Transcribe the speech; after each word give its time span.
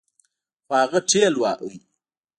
خو 0.65 0.71
هغه 0.81 0.99
ټېلوهه. 1.09 1.55